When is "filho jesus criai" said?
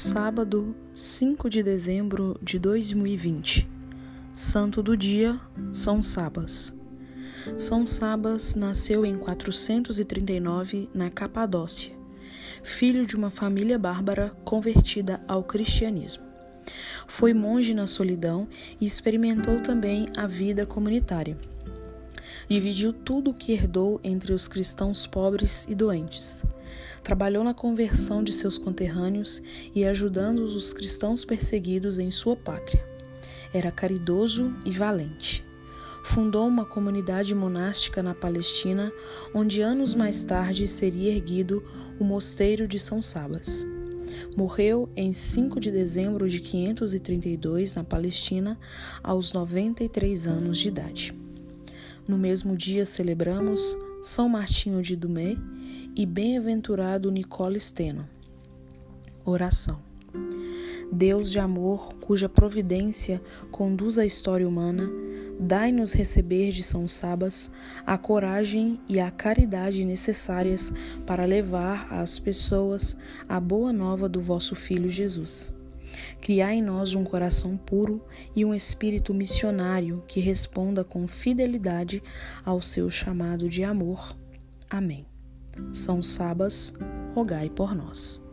74.54-76.56